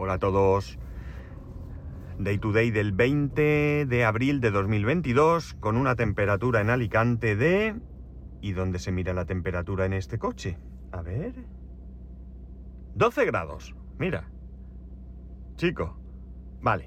[0.00, 0.78] Hola a todos.
[2.20, 7.74] Day to day del 20 de abril de 2022 con una temperatura en Alicante de...
[8.40, 10.56] ¿Y dónde se mira la temperatura en este coche?
[10.92, 11.34] A ver...
[12.94, 13.74] 12 grados.
[13.98, 14.28] Mira.
[15.56, 15.98] Chico.
[16.60, 16.86] Vale.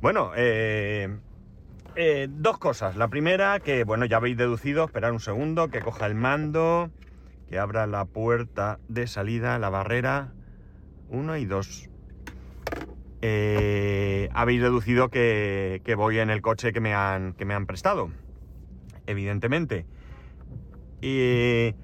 [0.00, 1.18] Bueno, eh,
[1.96, 2.94] eh, dos cosas.
[2.94, 6.92] La primera, que bueno, ya habéis deducido, esperar un segundo, que coja el mando,
[7.48, 10.34] que abra la puerta de salida, la barrera.
[11.08, 11.88] Uno y dos.
[13.22, 17.66] Eh, habéis deducido que, que, voy en el coche que me han, que me han
[17.66, 18.10] prestado.
[19.06, 19.86] Evidentemente.
[21.00, 21.74] Y,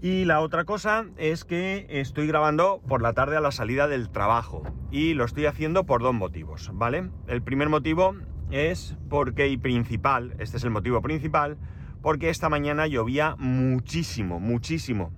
[0.00, 4.10] y la otra cosa es que estoy grabando por la tarde a la salida del
[4.10, 4.62] trabajo.
[4.90, 7.10] Y lo estoy haciendo por dos motivos, ¿vale?
[7.26, 8.16] El primer motivo
[8.50, 11.58] es porque, y principal, este es el motivo principal,
[12.02, 15.12] porque esta mañana llovía muchísimo, muchísimo.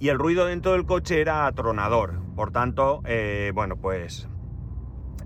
[0.00, 2.20] Y el ruido dentro del coche era atronador.
[2.36, 4.28] Por tanto, eh, bueno, pues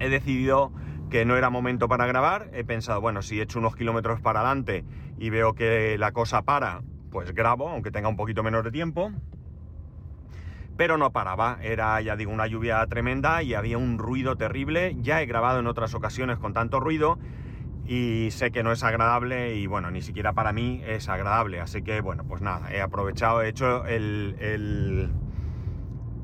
[0.01, 0.73] he decidido
[1.11, 2.49] que no era momento para grabar.
[2.53, 4.85] He pensado, bueno, si he hecho unos kilómetros para adelante
[5.19, 9.13] y veo que la cosa para, pues grabo, aunque tenga un poquito menos de tiempo
[10.77, 11.59] pero no paraba.
[11.63, 14.97] Era, ya digo, una lluvia tremenda y había un ruido terrible.
[15.01, 17.19] Ya he grabado en otras ocasiones con tanto ruido
[17.87, 21.61] y sé que no es agradable y bueno, ni siquiera para mí es agradable.
[21.61, 25.11] Así que bueno, pues nada, he aprovechado, he hecho el, el,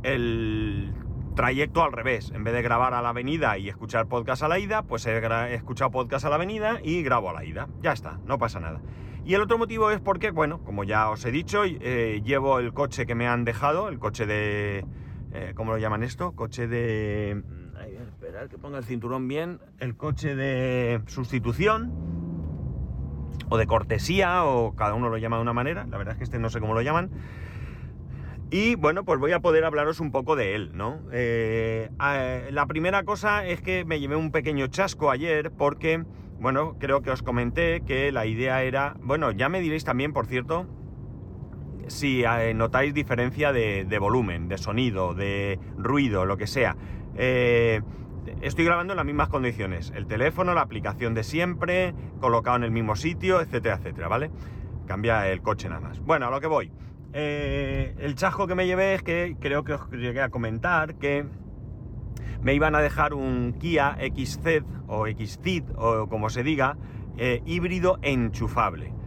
[0.02, 0.94] el
[1.34, 2.32] trayecto al revés.
[2.34, 5.54] En vez de grabar a la avenida y escuchar podcast a la ida, pues he,
[5.54, 7.68] escuchado podcast a la avenida y grabo a la ida.
[7.82, 8.80] Ya está, no pasa nada.
[9.24, 12.72] Y el otro motivo es porque, bueno, como ya os he dicho, eh, llevo el
[12.72, 14.84] coche que me han dejado, el coche de...
[15.32, 16.32] Eh, ¿Cómo lo llaman esto?
[16.32, 17.42] Coche de...
[18.38, 19.58] Esperar que ponga el cinturón bien.
[19.80, 21.92] El coche de sustitución.
[23.48, 25.88] O de cortesía, o cada uno lo llama de una manera.
[25.90, 27.10] La verdad es que este no sé cómo lo llaman.
[28.52, 31.00] Y bueno, pues voy a poder hablaros un poco de él, ¿no?
[31.10, 36.04] Eh, la primera cosa es que me llevé un pequeño chasco ayer porque
[36.38, 40.26] bueno, creo que os comenté que la idea era, bueno, ya me diréis también, por
[40.26, 40.68] cierto,
[41.88, 46.76] si eh, notáis diferencia de, volumen, de sonido, de ruido, lo que sea.
[48.40, 52.70] Estoy grabando en las mismas condiciones, el teléfono, la aplicación de siempre, colocado en el
[52.70, 54.30] mismo sitio, etcétera, etcétera, ¿vale?
[54.86, 56.00] Cambia el coche nada más.
[56.00, 56.72] Bueno, a lo que voy.
[57.12, 61.26] Eh, el chasco que me llevé es que creo que os llegué a comentar que
[62.42, 66.76] me iban a dejar un Kia XZ o XCID o como se diga,
[67.16, 68.97] eh, híbrido enchufable.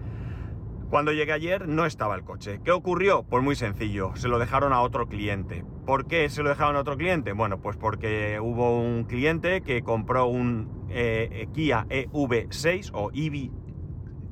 [0.92, 2.60] Cuando llegué ayer no estaba el coche.
[2.66, 3.24] ¿Qué ocurrió?
[3.24, 5.64] Pues muy sencillo, se lo dejaron a otro cliente.
[5.86, 7.32] ¿Por qué se lo dejaron a otro cliente?
[7.32, 13.52] Bueno, pues porque hubo un cliente que compró un eh, Kia EV6 o EV,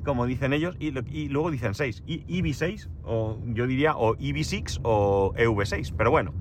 [0.04, 0.90] como dicen ellos, y,
[1.30, 6.34] luego dicen 6, EV6, o yo diría o EV6 o EV6, pero bueno.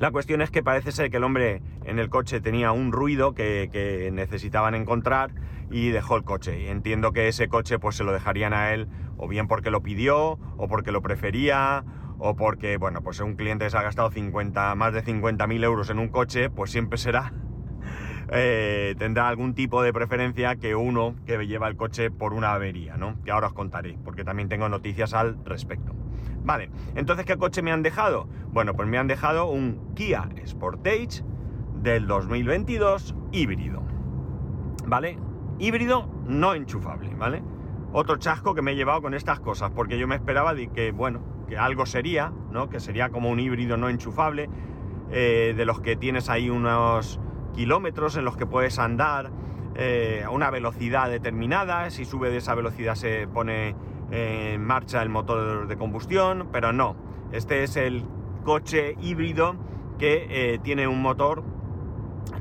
[0.00, 3.34] La cuestión es que parece ser que el hombre en el coche tenía un ruido
[3.34, 5.30] que, necesitaban encontrar
[5.70, 6.70] y dejó el coche.
[6.70, 8.88] entiendo que ese coche pues se lo dejarían a él
[9.18, 11.84] o bien porque lo pidió o porque lo prefería
[12.18, 15.98] o porque, bueno, pues un cliente se ha gastado 50, más de 50.000 euros en
[15.98, 17.34] un coche, pues siempre será,
[18.32, 22.96] eh, tendrá algún tipo de preferencia que uno que lleva el coche por una avería,
[22.96, 23.22] ¿no?
[23.22, 25.94] Que ahora os contaré, porque también tengo noticias al respecto.
[26.42, 28.28] Vale, entonces, ¿qué coche me han dejado?
[28.52, 31.22] Bueno, pues me han dejado un Kia Sportage
[31.82, 33.82] del 2022 híbrido.
[34.86, 35.18] ¿Vale?
[35.58, 37.42] Híbrido no enchufable, ¿vale?
[37.92, 40.92] Otro chasco que me he llevado con estas cosas, porque yo me esperaba de que,
[40.92, 42.70] bueno, que algo sería, ¿no?
[42.70, 44.48] Que sería como un híbrido no enchufable,
[45.10, 47.20] eh, de los que tienes ahí unos
[47.52, 49.30] kilómetros en los que puedes andar
[49.74, 53.74] eh, a una velocidad determinada, si sube de esa velocidad se pone
[54.10, 56.96] en marcha el motor de combustión, pero no.
[57.32, 58.04] Este es el
[58.44, 59.56] coche híbrido
[59.98, 61.44] que eh, tiene un motor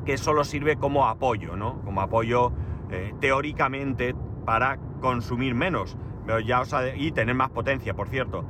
[0.05, 1.81] que solo sirve como apoyo, ¿no?
[1.83, 2.51] Como apoyo
[2.89, 4.15] eh, teóricamente
[4.45, 5.97] para consumir menos
[6.29, 8.45] pero ya os y tener más potencia, por cierto.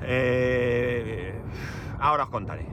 [0.00, 1.34] Eh,
[1.98, 2.68] ahora os contaré.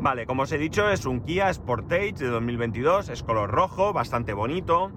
[0.00, 4.32] Vale, como os he dicho, es un Kia Sportage de 2022, es color rojo, bastante
[4.32, 4.90] bonito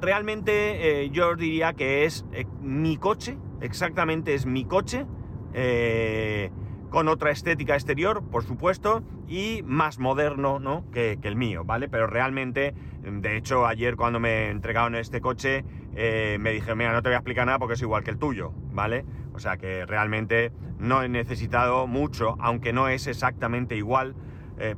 [0.00, 5.06] realmente eh, yo diría que es eh, mi coche, exactamente es mi coche,
[5.52, 6.50] eh,
[6.90, 10.88] con otra estética exterior, por supuesto, y más moderno ¿no?
[10.92, 11.88] que, el mío, ¿vale?
[11.88, 17.08] Pero realmente, de hecho, ayer cuando me entregaron este coche, me dije, mira, no te
[17.08, 19.04] voy a explicar nada porque es igual que el tuyo, ¿vale?
[19.32, 24.14] O sea que realmente no he necesitado mucho, aunque no es exactamente igual,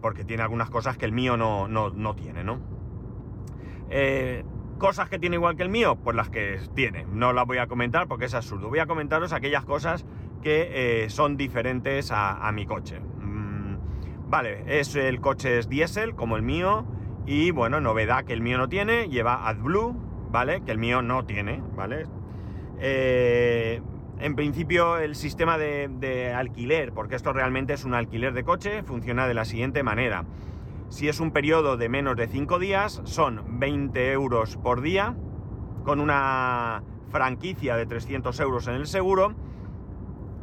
[0.01, 2.61] porque tiene algunas cosas que el mío no, no, no tiene, ¿no?
[4.79, 7.07] Cosas que tiene igual que el mío, pues las que tiene.
[7.11, 8.69] No las voy a comentar porque es absurdo.
[8.69, 10.05] Voy a comentaros aquellas cosas
[10.43, 13.01] que eh, son diferentes a, mi coche.
[13.01, 13.77] Mm,
[14.29, 16.85] vale, es, el coche es diésel como el mío
[17.27, 19.97] y bueno, novedad que el mío no tiene, lleva AdBlue,
[20.31, 20.63] ¿vale?
[20.63, 22.07] Que el mío no tiene, ¿vale?
[22.79, 23.81] Eh,
[24.19, 28.83] en principio el sistema de, de, alquiler, porque esto realmente es un alquiler de coche,
[28.83, 30.25] funciona de la siguiente manera.
[30.89, 35.17] Si es un periodo de menos de 5 días, son 20 euros por día,
[35.85, 39.35] con una franquicia de 300 euros en el seguro,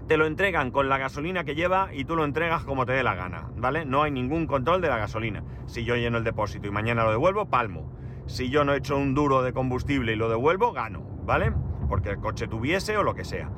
[0.07, 3.03] te lo entregan con la gasolina que lleva y tú lo entregas como te dé
[3.03, 3.85] la gana, ¿vale?
[3.85, 5.43] No hay ningún control de la gasolina.
[5.65, 7.89] Si yo lleno el depósito y mañana lo devuelvo, palmo.
[8.25, 11.53] Si yo no he hecho un duro de combustible y lo devuelvo, gano, ¿vale?
[11.87, 13.49] Porque el coche tuviese o lo que sea.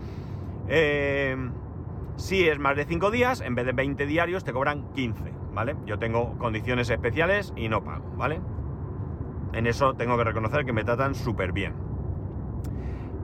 [0.67, 1.35] Eh,
[2.15, 5.75] si es más de 5 días, en vez de 20 diarios te cobran 15, ¿vale?
[5.87, 8.41] Yo tengo condiciones especiales y no pago, ¿vale?
[9.53, 11.73] En eso tengo que reconocer que me tratan súper bien.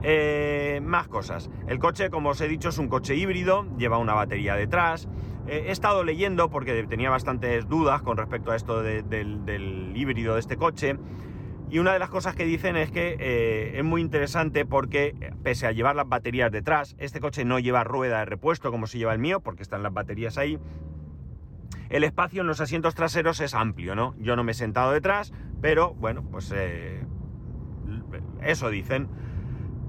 [0.02, 1.50] Eh, más cosas.
[1.68, 5.08] El coche, como os he dicho, es un coche híbrido, lleva una batería detrás.
[5.46, 10.40] Eh, he estado leyendo porque tenía bastantes dudas con respecto a esto del, híbrido de
[10.40, 10.96] este coche.
[11.70, 15.66] Y una de las cosas que dicen es que eh, es muy interesante porque, pese
[15.66, 19.12] a llevar las baterías detrás, este coche no lleva rueda de repuesto como si lleva
[19.12, 20.58] el mío, porque están las baterías ahí.
[21.92, 24.14] El espacio en los asientos traseros es amplio, ¿no?
[24.18, 25.30] Yo no me he sentado detrás,
[25.60, 26.52] pero bueno, pues
[28.42, 29.08] eso dicen.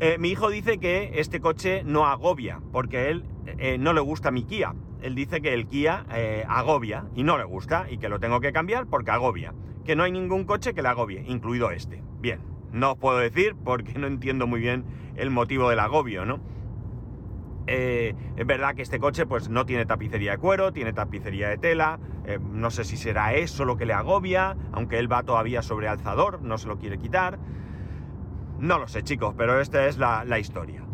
[0.02, 4.32] Eh, mi hijo dice que este coche no agobia, porque él eh, no le gusta
[4.32, 4.76] mi Kia.
[5.02, 8.42] Él dice que el Kia eh, agobia y no le gusta y que lo tengo
[8.42, 9.54] que cambiar porque agobia.
[9.86, 12.04] Que no hay ningún coche que le agobie, incluido este.
[12.20, 12.42] Bien,
[12.74, 14.84] no os puedo decir porque no entiendo muy bien
[15.16, 16.42] el motivo del agobio, ¿no?
[17.66, 22.00] Es verdad que este coche pues no tiene tapicería de cuero, tiene tapicería de tela,
[22.40, 26.42] no sé si será eso lo que le agobia, aunque él va todavía sobre alzador,
[26.42, 27.40] no se lo quiere quitar.
[28.64, 30.86] No lo sé, chicos, pero esta es la, historia.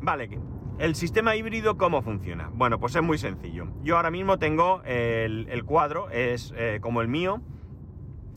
[0.00, 0.40] Vale,
[0.78, 2.50] ¿el sistema híbrido cómo funciona?
[2.54, 3.66] Bueno, pues es muy sencillo.
[3.82, 7.42] Yo ahora mismo tengo el, cuadro, es eh, como el mío,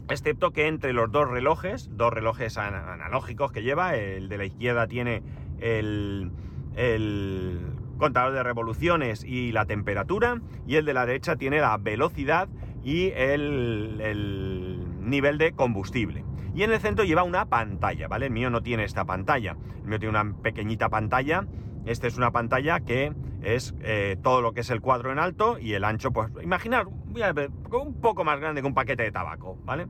[0.09, 4.87] excepto que entre los dos relojes, dos relojes analógicos que lleva, el de la izquierda
[4.87, 5.23] tiene
[5.59, 6.31] el,
[7.97, 12.47] contador de revoluciones y la temperatura, y el de la derecha tiene la velocidad
[12.83, 16.23] y el nivel de combustible.
[16.55, 18.27] Y en el centro lleva una pantalla, ¿vale?
[18.27, 19.55] El mío no tiene esta pantalla.
[19.83, 21.45] El mío tiene una pequeñita pantalla.
[21.85, 23.13] Esta es una pantalla que
[23.43, 26.87] es eh, todo lo que es el cuadro en alto y el ancho, pues imaginar,
[26.87, 29.87] un poco más grande que un paquete de tabaco, ¿vale?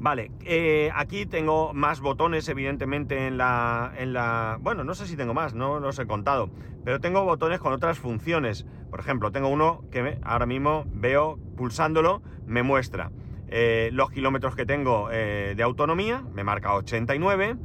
[0.00, 4.56] Vale, eh, aquí tengo más botones, evidentemente, en la, en la...
[4.58, 6.48] Bueno, no sé si tengo más, no los he contado.
[6.86, 8.66] Pero tengo botones con otras funciones.
[8.90, 13.10] Por ejemplo, tengo uno que ahora mismo veo, pulsándolo, me muestra
[13.48, 17.56] eh, los kilómetros que tengo eh, de autonomía, me marca 89,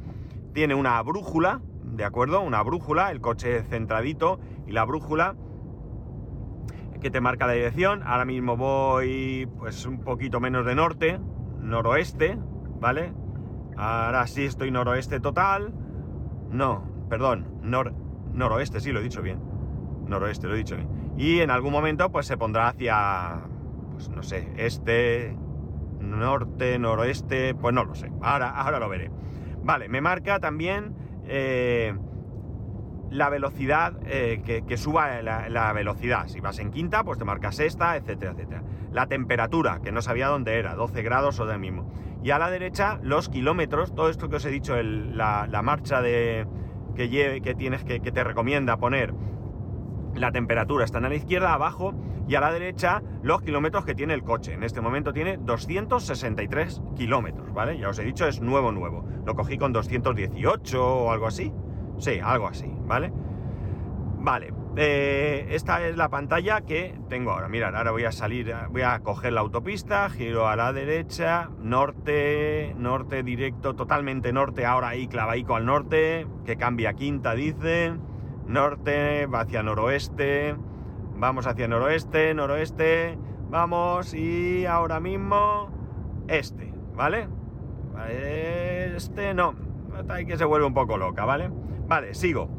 [0.54, 2.42] tiene una brújula, ¿de acuerdo?
[2.42, 5.36] Una brújula, el coche centradito y la brújula
[7.00, 8.02] que te marca la dirección.
[8.04, 11.20] Ahora mismo voy pues un poquito menos de norte,
[11.66, 12.38] noroeste,
[12.80, 13.14] ¿vale?
[13.78, 15.74] Ahora sí estoy noroeste total.
[16.52, 17.48] No, perdón,
[18.34, 19.40] noroeste, sí, lo he dicho bien.
[20.08, 20.90] Noroeste, lo he dicho bien.
[21.18, 23.42] Y en algún momento pues se pondrá hacia,
[23.92, 25.36] pues no sé, este,
[26.00, 29.12] norte, noroeste, pues no lo sé, ahora, ahora lo veré.
[29.64, 30.96] Vale, me marca también
[31.26, 31.98] eh,
[33.10, 36.28] la velocidad, eh, que, suba la, velocidad.
[36.28, 38.64] Si vas en quinta, pues te marca sexta, etcétera, etcétera.
[38.92, 41.92] La temperatura, que no sabía dónde era, 12 grados o del mismo.
[42.24, 46.48] Y a la derecha, los kilómetros, todo esto que os he dicho, la, marcha de,
[46.96, 49.14] que, lleve, que tienes que, que te recomienda poner
[50.16, 51.94] la temperatura están a la izquierda, abajo,
[52.28, 54.54] y a la derecha los kilómetros que tiene el coche.
[54.54, 57.78] En este momento tiene 263 kilómetros, ¿vale?
[57.78, 59.06] Ya os he dicho, es nuevo, nuevo.
[59.26, 61.52] Lo cogí con 218 o algo así.
[61.98, 63.12] Sí, algo así, ¿vale?
[64.18, 67.48] Vale, eh, esta es la pantalla que tengo ahora.
[67.48, 72.76] Mirad, ahora voy a salir, voy a coger la autopista, giro a la derecha, norte,
[72.78, 77.94] norte directo, totalmente norte, ahora ahí clavaico al norte, que cambia quinta, dice
[78.48, 80.56] norte, va hacia noroeste,
[81.16, 83.18] vamos hacia noroeste, noroeste,
[83.50, 85.70] vamos y ahora mismo
[86.28, 87.28] este, ¿vale?
[88.10, 89.54] Este no,
[90.10, 91.26] hay que se vuelve un poco loca.
[91.26, 91.50] Vale,
[92.14, 92.50] sigo.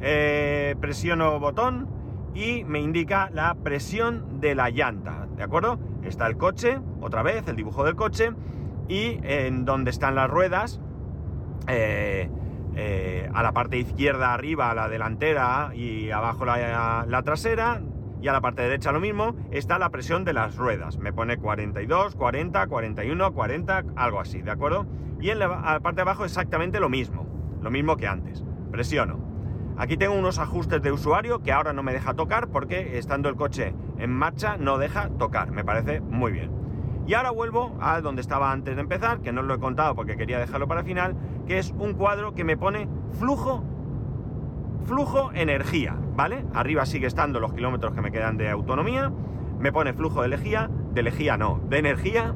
[0.00, 1.88] Eh, presiono botón
[2.34, 5.78] y me indica la presión de la llanta, ¿de acuerdo?
[6.02, 8.32] Está el coche, otra vez, el dibujo del coche,
[8.88, 10.80] y en donde están las ruedas,
[11.68, 12.30] eh,
[12.74, 17.82] eh, a la parte izquierda arriba la delantera y abajo la, trasera
[18.20, 20.98] y a la parte derecha lo mismo, está la presión de las ruedas.
[20.98, 24.86] Me pone 42, 40, 41, 40, algo así, ¿de acuerdo?
[25.20, 27.26] Y en la, parte de abajo exactamente lo mismo,
[27.60, 28.44] lo mismo que antes.
[28.72, 29.18] Presiono.
[29.76, 33.36] Aquí tengo unos ajustes de usuario que ahora no me deja tocar porque estando el
[33.36, 35.50] coche en marcha no deja tocar.
[35.50, 36.50] Me parece muy bien.
[37.06, 39.94] Y ahora vuelvo a donde estaba antes de empezar, que no os lo he contado
[39.94, 42.88] porque quería dejarlo para el final, que es un cuadro que me pone
[43.18, 43.62] flujo,
[44.86, 46.44] flujo energía, ¿vale?
[46.54, 49.12] Arriba sigue estando los kilómetros que me quedan de autonomía,
[49.58, 52.34] me pone flujo de energía, de energía no, de energía,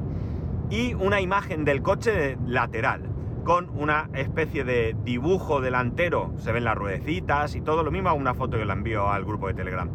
[0.69, 3.16] y una imagen del coche lateral
[3.47, 8.33] con una especie de dibujo delantero, se ven las ruedecitas y todo lo mismo, una
[8.33, 9.89] foto que la envío al grupo de Telegram.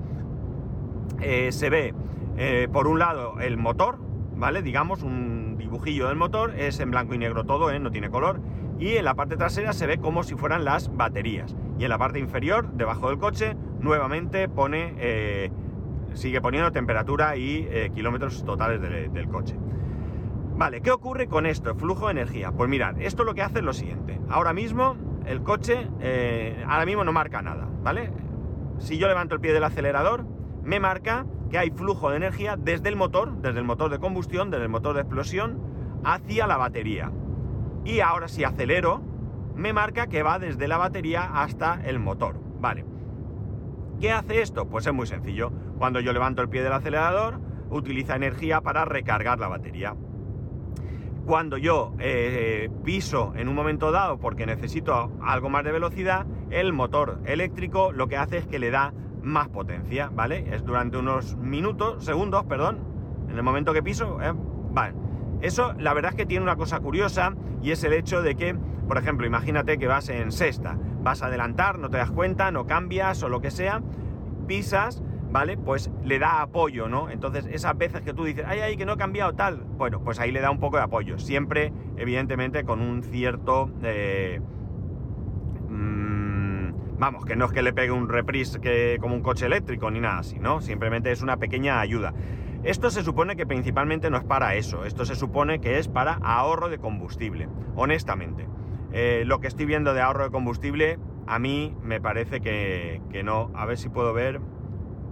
[1.21, 1.95] Eh, se ve
[2.39, 3.99] eh, por un lado el motor,
[4.37, 4.63] ¿vale?
[4.63, 7.79] Digamos un dibujillo del motor, es en blanco y negro todo, ¿eh?
[7.79, 8.41] no tiene color,
[8.79, 11.55] y en la parte trasera se ve como si fueran las baterías.
[11.79, 15.51] Y en la parte inferior, debajo del coche, nuevamente pone,
[16.15, 19.59] sigue poniendo temperatura y kilómetros totales del coche.
[20.63, 21.75] Vale, ¿qué ocurre con esto?
[21.75, 22.53] Flujo de energía.
[22.53, 24.21] Pues mirad, esto lo que hace es lo siguiente.
[24.31, 24.95] Ahora mismo
[25.27, 28.13] el coche, eh, ahora mismo no marca nada, ¿vale?
[28.79, 30.25] Si yo levanto el pie del acelerador,
[30.63, 34.53] me marca que hay flujo de energía desde el motor, desde el motor de combustión,
[34.53, 35.61] desde el motor de explosión,
[36.05, 37.11] hacia la batería.
[37.85, 39.03] Y ahora si acelero,
[39.57, 42.39] me marca que va desde la batería hasta el motor.
[42.61, 42.85] Vale.
[43.99, 44.69] ¿Qué hace esto?
[44.69, 45.51] Pues es muy sencillo.
[45.79, 49.97] Cuando yo levanto el pie del acelerador, utiliza energía para recargar la batería.
[51.27, 56.73] Cuando yo eh, piso en un momento dado porque necesito algo más de velocidad, el
[56.73, 60.53] motor eléctrico lo que hace es que le da más potencia, ¿vale?
[60.53, 62.81] Es durante unos minutos, segundos, perdón,
[63.31, 64.33] en el momento que piso, eh,
[64.73, 64.95] vale.
[65.43, 68.55] Eso la verdad es que tiene una cosa curiosa y es el hecho de que,
[68.89, 72.67] por ejemplo, imagínate que vas en sexta, vas a adelantar, no te das cuenta, no
[72.67, 73.81] cambias o lo que sea,
[74.49, 75.03] pisas
[75.33, 75.57] ¿vale?
[75.57, 77.11] Pues le da apoyo, ¿no?
[77.11, 80.21] Entonces, esas veces que tú dices, ay, ay, que no ha cambiado tal, bueno, pues
[80.21, 81.19] ahí le da un poco de apoyo.
[81.19, 83.71] Siempre, evidentemente, con un cierto...
[83.83, 84.41] Eh,
[85.71, 89.91] mm, vamos, que no es que le pegue un reprise que, como un coche eléctrico
[89.91, 90.61] ni nada así, ¿no?
[90.61, 92.13] Simplemente es una pequeña ayuda.
[92.63, 96.13] Esto se supone que principalmente no es para eso, esto se supone que es para
[96.23, 98.47] ahorro de combustible, honestamente.
[98.93, 103.25] Eh, lo que estoy viendo de ahorro de combustible, a mí me parece que, que
[103.25, 103.51] no.
[103.55, 104.41] A ver si puedo ver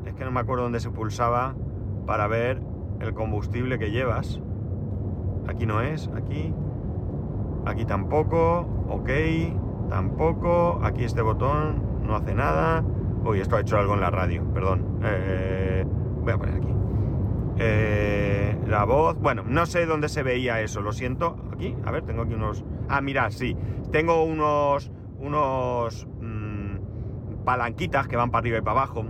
[0.04, 1.54] es que no me acuerdo dónde se pulsaba
[2.06, 2.60] para ver
[3.00, 4.40] el combustible que llevas.
[5.48, 6.52] Aquí no es, aquí.
[7.66, 9.10] Aquí tampoco, ok,
[9.88, 10.80] tampoco.
[10.82, 12.84] Aquí este botón no hace nada.
[13.24, 15.00] Uy, esto ha hecho algo en la radio, perdón.
[15.04, 15.84] Eh,
[16.22, 16.74] voy a poner aquí.
[17.58, 21.36] Eh, la voz, bueno, no sé dónde se veía eso, lo siento.
[21.52, 22.64] Aquí, a ver, tengo aquí unos...
[22.88, 23.56] Ah, mirad, sí.
[23.92, 24.90] Tengo unos...
[25.18, 26.06] unos...
[26.20, 29.04] Mm, palanquitas que van para arriba y para abajo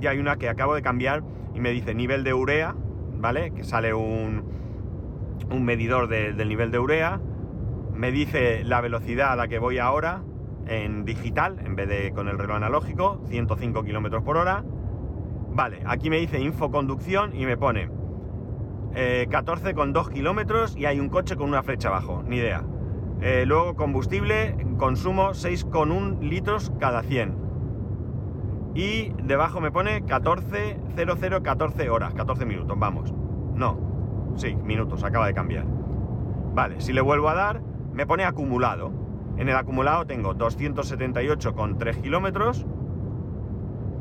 [0.00, 1.22] y hay una que acabo de cambiar
[1.54, 2.74] y me dice nivel de urea,
[3.18, 3.52] ¿vale?
[3.52, 4.44] Que sale un,
[5.50, 7.20] un medidor del nivel de urea,
[7.94, 10.22] me dice la velocidad a la que voy ahora
[10.66, 14.64] en digital, en vez de con el reloj analógico, 105 km por hora.
[15.52, 17.88] Vale, aquí me dice infoconducción y me pone
[18.94, 22.64] eh, 14,2 kilómetros y hay un coche con una flecha abajo, ni idea.
[23.22, 27.45] Eh, luego combustible, consumo 6,1 litros cada 100
[28.76, 33.14] y debajo me pone 14.00, 14 horas, 14 minutos, vamos.
[33.54, 35.64] No, sí, minutos, acaba de cambiar.
[36.54, 37.62] Vale, si le vuelvo a dar,
[37.94, 38.92] me pone acumulado.
[39.38, 42.66] En el acumulado tengo 278,3 kilómetros,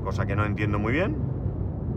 [0.03, 1.15] cosa que no entiendo muy bien,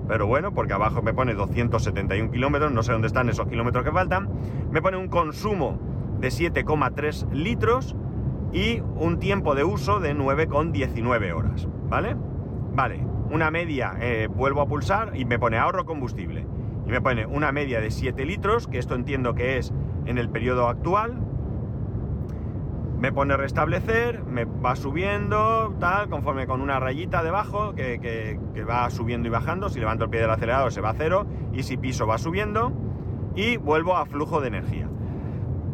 [0.06, 3.90] pero bueno, porque abajo me pone 271 kilómetros, no sé dónde están esos kilómetros que
[3.90, 4.28] faltan.
[4.70, 5.80] Me pone un consumo
[6.20, 7.96] de 7,3 litros
[8.52, 12.16] y un tiempo de uso de 9,19 horas, ¿vale?
[12.78, 16.46] Vale, una media, eh, vuelvo a pulsar y me pone ahorro combustible.
[16.86, 19.72] Y me pone una media de 7 litros, que esto entiendo que es
[20.06, 21.18] en el periodo actual.
[23.00, 27.98] Me pone restablecer, me va subiendo, tal, conforme con una rayita debajo que,
[28.54, 29.70] que va subiendo y bajando.
[29.70, 32.70] Si levanto el pie del acelerador se va a cero y si piso va subiendo.
[33.34, 34.88] Y vuelvo a flujo de energía.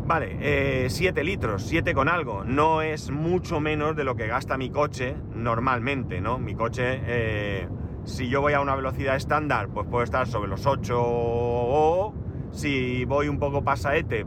[0.06, 4.58] Vale, 7 eh, litros, 7 con algo, no es mucho menos de lo que gasta
[4.58, 6.38] mi coche normalmente, ¿no?
[6.38, 7.68] Mi coche, eh,
[8.04, 12.14] si yo voy a una velocidad estándar, pues puedo estar sobre los 8 o
[12.50, 14.26] si voy un poco pasaete,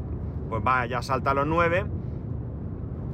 [0.50, 1.86] pues vaya, salta a los 9.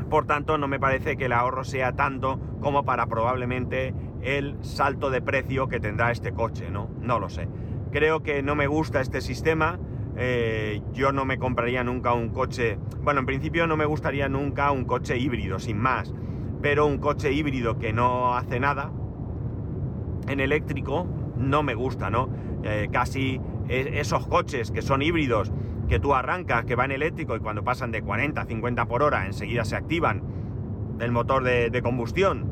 [0.09, 5.09] Por tanto, no me parece que el ahorro sea tanto como para probablemente el salto
[5.09, 6.89] de precio que tendrá este coche, ¿no?
[7.01, 7.49] No lo sé.
[7.91, 9.79] Creo que no me gusta este sistema
[10.15, 14.71] eh, yo no me compraría nunca un coche, bueno, en principio no me gustaría nunca
[14.71, 16.13] un coche híbrido, sin más,
[16.61, 18.91] pero un coche híbrido que no hace nada,
[20.27, 22.29] en eléctrico, no me gusta, ¿no?
[22.63, 25.51] Eh, casi esos coches que son híbridos,
[25.87, 29.25] que tú arrancas, que van eléctrico y cuando pasan de 40 a 50 por hora
[29.25, 30.21] enseguida se activan
[30.97, 32.51] del motor de, combustión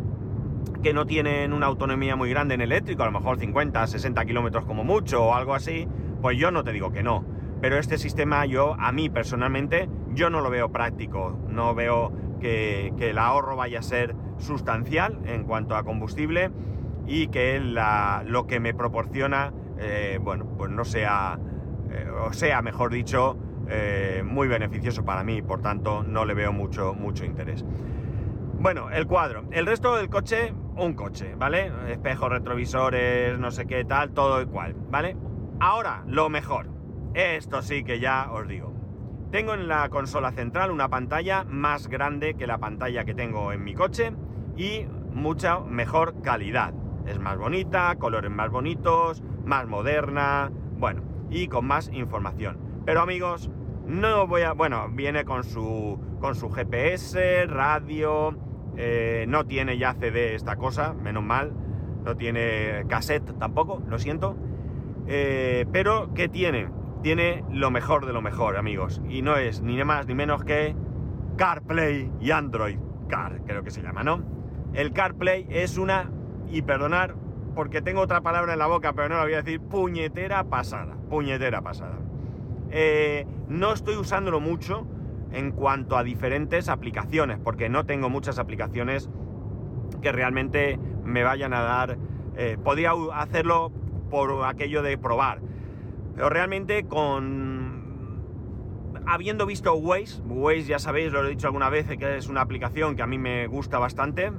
[0.83, 4.65] que no tienen una autonomía muy grande en eléctrico, a lo mejor 50, 60 kilómetros
[4.65, 5.87] como mucho o algo así,
[6.21, 7.23] pues yo no te digo que no.
[7.61, 11.39] Pero este sistema yo, a mí personalmente, yo no lo veo práctico.
[11.47, 16.51] No veo que, el ahorro vaya a ser sustancial en cuanto a combustible
[17.05, 21.39] y que lo que me proporciona, eh, bueno, pues no sea,
[21.91, 23.37] eh, o sea, mejor dicho,
[23.69, 25.43] eh, muy beneficioso para mí.
[25.43, 27.63] Por tanto, no le veo mucho, mucho interés.
[28.59, 29.43] Bueno, el cuadro.
[29.51, 31.71] El resto del coche, un coche, ¿vale?
[31.89, 35.15] Espejos, retrovisores, no sé qué tal, todo igual, ¿vale?
[35.59, 36.70] Ahora, lo mejor.
[37.13, 38.73] Esto sí que ya os digo.
[39.31, 43.63] Tengo en la consola central una pantalla más grande que la pantalla que tengo en
[43.63, 44.13] mi coche
[44.55, 46.73] y mucha mejor calidad.
[47.05, 52.57] Es más bonita, colores más bonitos, más moderna, bueno, y con más información.
[52.85, 53.49] Pero amigos,
[53.85, 54.53] no voy a...
[54.53, 58.37] Bueno, viene con su, con su GPS, radio,
[58.77, 61.51] eh, no tiene ya CD esta cosa, menos mal,
[62.05, 64.35] no tiene cassette tampoco, lo siento.
[65.07, 66.69] Eh, pero, ¿qué tiene?
[67.01, 69.01] Tiene lo mejor de lo mejor, amigos.
[69.09, 70.75] Y no es ni más ni menos que
[71.37, 72.77] CarPlay y Android
[73.07, 74.23] Car, creo que se llama, ¿no?
[74.73, 76.09] El CarPlay es una,
[76.51, 77.15] y perdonar
[77.55, 80.95] porque tengo otra palabra en la boca, pero no la voy a decir, puñetera pasada,
[81.09, 81.97] puñetera pasada.
[82.69, 84.87] Eh, no estoy usándolo mucho
[85.31, 89.09] en cuanto a diferentes aplicaciones, porque no tengo muchas aplicaciones
[90.01, 91.97] que realmente me vayan a dar...
[92.37, 93.71] Eh, podría hacerlo
[94.09, 95.41] por aquello de probar.
[96.15, 97.81] Pero realmente con...
[99.07, 102.95] Habiendo visto Waze, Waze ya sabéis, lo he dicho alguna vez, que es una aplicación
[102.95, 104.31] que a mí me gusta bastante,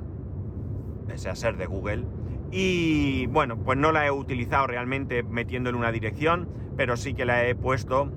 [1.07, 2.05] pese a ser de Google,
[2.53, 7.25] y bueno, pues no la he utilizado realmente metiendo en una dirección, pero sí que
[7.25, 8.13] la he puesto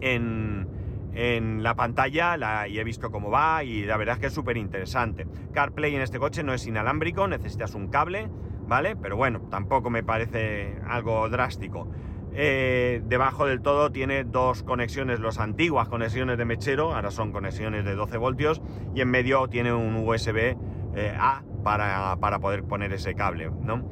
[0.00, 0.66] en,
[1.12, 4.32] en la pantalla la, y he visto cómo va y la verdad es que es
[4.32, 5.26] súper interesante.
[5.52, 8.28] CarPlay en este coche no es inalámbrico, necesitas un cable,
[8.66, 8.96] ¿vale?
[8.96, 11.88] Pero bueno, tampoco me parece algo drástico.
[12.36, 17.84] Eh, debajo del todo tiene dos conexiones, las antiguas conexiones de mechero, ahora son conexiones
[17.84, 18.60] de 12 voltios,
[18.92, 20.56] y en medio tiene un USB
[20.96, 23.88] eh, A para, para, poder poner ese cable, ¿no?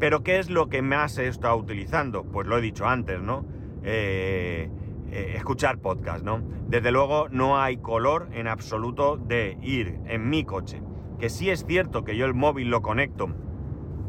[0.00, 2.24] Pero ¿qué es lo que más he estado utilizando?
[2.24, 3.46] Pues lo he dicho antes, ¿no?
[3.84, 4.68] Eh,
[5.12, 6.42] escuchar podcast, ¿no?
[6.68, 10.82] Desde luego no hay color en absoluto de ir en mi coche.
[11.18, 13.28] Que sí es cierto que yo el móvil lo conecto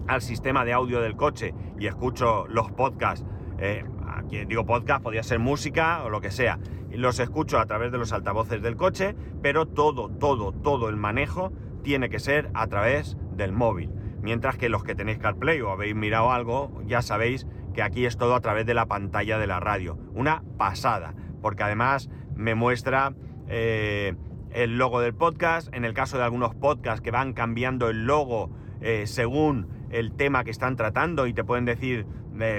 [0.07, 3.25] al sistema de audio del coche y escucho los podcasts,
[3.61, 6.59] eh, aquí digo podcast, podría ser música o lo que sea,
[6.91, 11.53] los escucho a través de los altavoces del coche, pero todo, todo, todo el manejo
[11.83, 13.91] tiene que ser a través del móvil.
[14.21, 18.17] Mientras que los que tenéis CarPlay o habéis mirado algo, ya sabéis que aquí es
[18.17, 19.97] todo a través de la pantalla de la radio.
[20.13, 23.13] Una pasada, porque además me muestra
[23.47, 24.15] eh,
[24.51, 25.73] el logo del podcast.
[25.73, 30.43] En el caso de algunos podcasts que van cambiando el logo eh, según el tema
[30.43, 32.05] que están tratando y te pueden decir,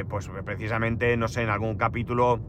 [0.09, 2.41] pues precisamente, no sé, en algún capítulo,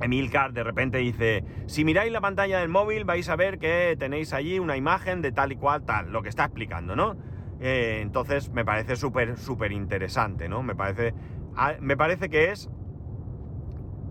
[0.00, 4.32] Emilcar de repente dice, si miráis la pantalla del móvil vais a ver que tenéis
[4.32, 7.16] allí una imagen de tal y cual, tal, lo que está explicando, ¿no?
[7.60, 10.62] Eh, entonces me parece súper, súper interesante, ¿no?
[10.62, 11.14] Me parece,
[11.56, 12.68] ah, me parece que es,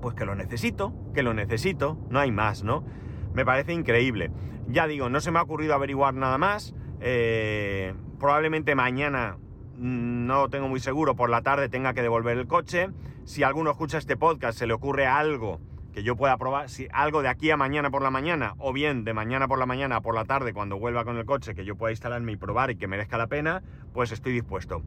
[0.01, 2.85] pues que lo necesito, que lo necesito, no hay más, ¿no?
[3.33, 4.31] Me parece increíble.
[4.67, 6.73] Ya digo, no se me ha ocurrido averiguar nada más.
[7.01, 9.37] Eh, probablemente mañana
[9.77, 12.89] no tengo muy seguro, por la tarde tenga que devolver el coche.
[13.25, 15.59] Si alguno escucha este podcast, se le ocurre algo
[15.93, 19.03] que yo pueda probar, si algo de aquí a mañana por la mañana, o bien
[19.03, 21.65] de mañana por la mañana a por la tarde cuando vuelva con el coche, que
[21.65, 23.61] yo pueda instalarme y probar y que merezca la pena,
[23.93, 24.81] pues estoy dispuesto.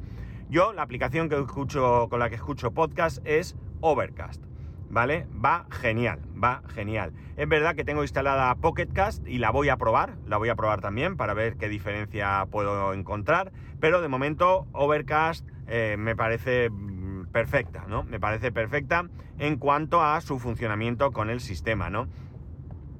[0.48, 4.44] Yo, la aplicación que escucho, con la que escucho podcast es Overcast.
[4.88, 5.26] ¿Vale?
[5.44, 7.12] Va genial, va genial.
[7.36, 10.80] Es verdad que tengo instalada Pocketcast y la voy a probar, la voy a probar
[10.80, 17.26] también para ver qué diferencia puedo encontrar, pero de momento Overcast eh, me parece mm,
[17.26, 18.04] perfecta, ¿no?
[18.04, 22.08] Me parece perfecta en cuanto a su funcionamiento con el sistema, ¿no?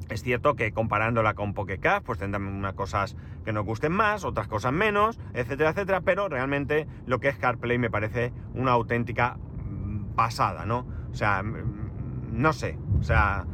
[0.09, 4.47] Es cierto que comparándola con Pocket pues tendrán unas cosas que nos gusten más, otras
[4.47, 10.15] cosas menos, etcétera, etcétera, pero realmente lo que es CarPlay me parece una auténtica mm,
[10.15, 10.87] pasada, ¿no?
[11.17, 12.79] O sea, no sé.
[13.01, 13.47] O sea,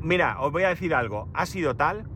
[0.00, 1.28] mira, os voy a decir algo.
[1.34, 2.06] Ha sido tal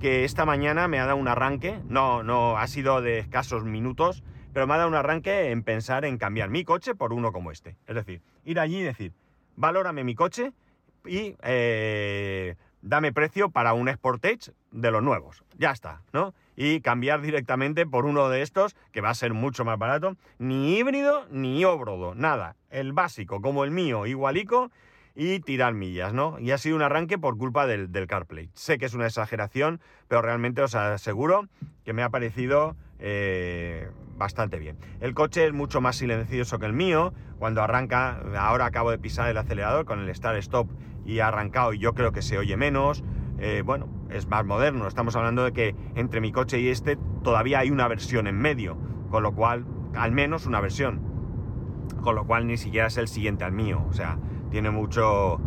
[0.00, 1.78] que esta mañana me ha dado un arranque.
[1.88, 6.04] No, no, ha sido de escasos minutos, pero me ha dado un arranque en pensar
[6.04, 7.76] en cambiar mi coche por uno como este.
[7.86, 9.12] Es decir, ir allí y decir,
[9.54, 10.52] valórame mi coche
[11.06, 15.44] y eh, dame precio para un Sportage de los nuevos.
[15.56, 16.34] Ya está, ¿no?
[16.56, 20.16] Y cambiar directamente por uno de estos, que va a ser mucho más barato.
[20.38, 22.56] Ni híbrido ni óbrodo, nada.
[22.70, 24.70] El básico, como el mío, igualico,
[25.14, 26.38] y tirar millas, ¿no?
[26.38, 28.50] Y ha sido un arranque por culpa del, CarPlay.
[28.54, 31.48] Sé que es una exageración, pero realmente os aseguro
[31.84, 34.78] que me ha parecido eh, bastante bien.
[35.00, 37.12] El coche es mucho más silencioso que el mío.
[37.38, 40.68] Cuando arranca, ahora acabo de pisar el acelerador con el start stop
[41.04, 43.02] y ha arrancado y yo creo que se oye menos.
[43.42, 44.86] Eh, bueno, es más moderno.
[44.86, 48.76] Estamos hablando de que entre mi coche y este todavía hay una versión en medio,
[49.10, 51.00] con lo cual, al menos una versión.
[52.02, 53.84] Con lo cual ni siquiera es el siguiente al mío.
[53.88, 54.16] O sea,
[54.50, 55.40] tiene mucho...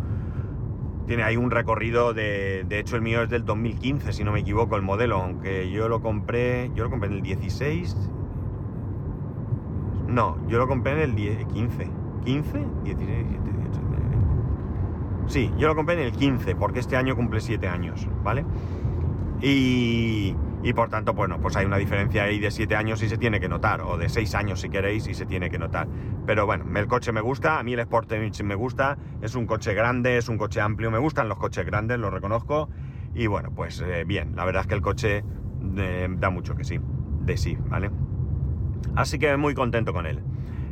[1.06, 2.66] Tiene ahí un recorrido de...
[2.68, 5.16] De hecho, el mío es del 2015, si no me equivoco, el modelo.
[5.16, 6.70] Aunque yo lo compré...
[6.74, 8.10] Yo lo compré en el 16...
[10.08, 11.84] No, yo lo compré en el 10, 15.
[11.86, 11.92] ¿15?
[12.24, 13.85] 16, 17, 18,
[15.28, 18.44] Sí, yo lo compré en el 15, porque este año cumple 7 años, ¿vale?
[19.42, 23.18] Y, y por tanto, bueno, pues hay una diferencia ahí de 7 años y se
[23.18, 25.88] tiene que notar, o de 6 años si queréis y se tiene que notar.
[26.26, 29.74] Pero bueno, el coche me gusta, a mí el Sportage me gusta, es un coche
[29.74, 32.68] grande, es un coche amplio, me gustan los coches grandes, lo reconozco.
[33.14, 35.24] Y bueno, pues eh, bien, la verdad es que el coche
[35.76, 36.78] eh, da mucho que sí,
[37.22, 37.90] de sí, ¿vale?
[38.94, 40.20] Así que muy contento con él.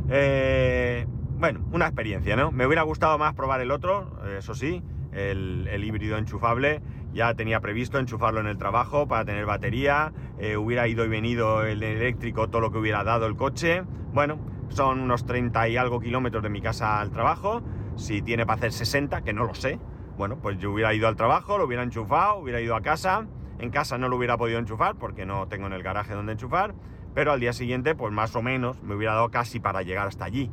[0.09, 1.07] Eh,
[1.45, 2.53] bueno, una experiencia, ¿no?
[2.53, 6.81] Me hubiera gustado más probar el otro, eso sí, el, el, híbrido enchufable.
[7.13, 10.15] Ya tenía previsto enchufarlo en el trabajo para tener batería.
[10.39, 13.83] Eh, hubiera ido y venido el eléctrico, todo lo que hubiera dado el coche.
[14.15, 14.39] Bueno,
[14.71, 17.61] son unos 30 y algo kilómetros de mi casa al trabajo.
[17.97, 19.79] Si tiene para hacer 60, que no lo sé.
[20.17, 23.27] Bueno, pues yo hubiera ido al trabajo, lo hubiera enchufado, hubiera ido a casa.
[23.59, 26.75] En casa no lo hubiera podido enchufar porque no tengo en el garaje donde enchufar.
[27.15, 30.25] Pero al día siguiente, pues más o menos, me hubiera dado casi para llegar hasta
[30.25, 30.51] allí.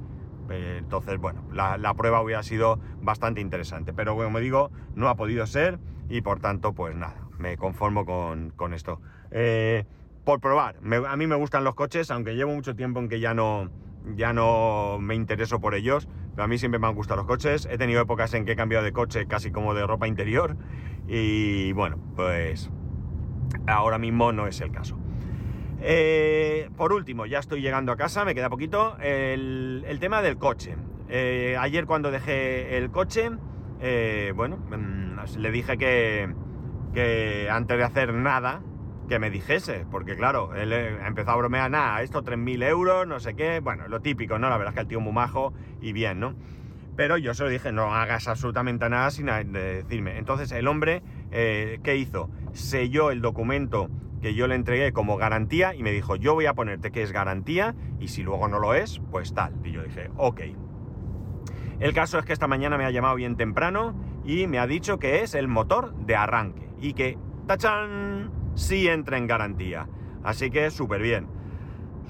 [0.52, 3.94] Entonces, bueno, la, prueba hubiera sido bastante interesante.
[3.94, 8.52] Pero como digo, no ha podido ser y por tanto, pues nada, me conformo con,
[8.52, 9.02] con esto.
[9.32, 9.86] Eh,
[10.24, 10.76] por probar,
[11.08, 13.70] a mí me gustan los coches, aunque llevo mucho tiempo en que ya no,
[14.16, 17.68] ya no me intereso por ellos, pero a mí siempre me han gustado los coches.
[17.72, 20.56] He tenido épocas en que he cambiado de coche casi como de ropa interior
[21.08, 22.70] y bueno, pues
[23.68, 25.01] ahora mismo no es el caso.
[25.84, 30.76] Eh, por último, ya estoy llegando a casa, me queda poquito, el, tema del coche.
[31.10, 33.32] Eh, ayer cuando dejé el coche,
[33.80, 34.60] eh, bueno,
[35.38, 38.62] le dije que, antes de hacer nada,
[39.10, 43.34] que me dijese, porque claro, él empezó a bromear, nada, esto 3.000 euros, no sé
[43.34, 44.50] qué, bueno, lo típico, ¿no?
[44.50, 46.36] La verdad es que el tío muy majo y bien, ¿no?
[46.96, 50.17] Pero yo se lo dije, no hagas absolutamente nada sin decirme.
[50.17, 52.30] Entonces el hombre, ¿qué hizo?
[52.54, 53.89] Selló el documento
[54.21, 57.12] que yo le entregué como garantía y me dijo, yo voy a ponerte que es
[57.12, 59.53] garantía y si luego no lo es, pues tal.
[59.63, 60.41] Y yo dije, ok.
[61.79, 64.99] El caso es que esta mañana me ha llamado bien temprano y me ha dicho
[64.99, 69.88] que es el motor de arranque y que, tachan, sí entra en garantía.
[70.23, 71.27] Así que súper bien.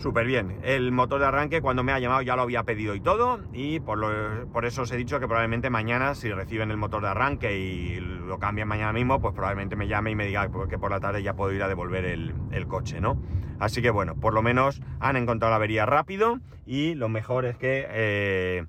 [0.02, 0.58] Súper bien.
[0.64, 3.80] El motor de arranque cuando me ha llamado ya lo había pedido y todo y
[3.82, 7.10] por, lo, por, eso os he dicho que probablemente mañana si reciben el motor de
[7.10, 10.90] arranque y lo cambian mañana mismo, pues probablemente me llame y me diga que por
[10.90, 12.34] la tarde ya puedo ir a devolver el,
[12.68, 13.22] coche, ¿no?
[13.60, 17.56] Así que bueno, por lo menos han encontrado la avería rápido y lo mejor es
[17.58, 18.66] que, eh,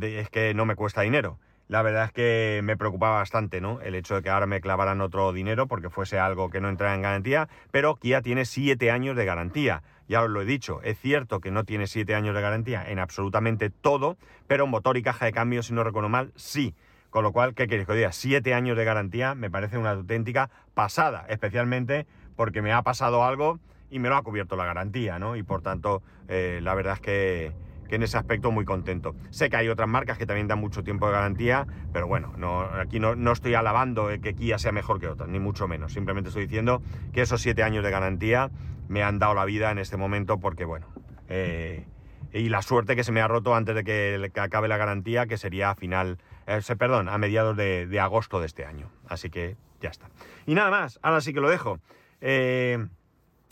[0.00, 1.38] es que no me cuesta dinero.
[1.70, 3.80] La verdad es que me preocupaba bastante, ¿no?
[3.80, 6.96] El hecho de que ahora me clavaran otro dinero porque fuese algo que no entrara
[6.96, 9.84] en garantía, pero Kia tiene 7 años de garantía.
[10.08, 12.98] Ya os lo he dicho, es cierto que no tiene 7 años de garantía en
[12.98, 14.16] absolutamente todo,
[14.48, 16.74] pero motor y caja de cambio, si no recuerdo mal, sí.
[17.08, 18.10] Con lo cual, ¿qué queréis que diga?
[18.10, 22.04] 7 años de garantía me parece una auténtica pasada, especialmente
[22.34, 25.36] porque me ha pasado algo y me lo ha cubierto la garantía, ¿no?
[25.36, 27.52] Y por tanto, eh, la verdad es que
[27.90, 29.16] que en ese aspecto muy contento.
[29.30, 32.60] Sé que hay otras marcas que también dan mucho tiempo de garantía, pero bueno, no,
[32.62, 35.92] aquí no, no, estoy alabando que Kia sea mejor que otras, ni mucho menos.
[35.92, 36.80] Simplemente estoy diciendo
[37.12, 38.50] que esos siete años de garantía
[38.88, 40.86] me han dado la vida en este momento porque, bueno,
[41.28, 41.84] eh,
[42.32, 45.36] y la suerte que se me ha roto antes de que, acabe la garantía, que
[45.36, 48.88] sería a final, eh, perdón, a mediados de, de, agosto de este año.
[49.08, 50.08] Así que ya está.
[50.46, 51.80] Y nada más, ahora sí que lo dejo.
[52.20, 52.86] Eh,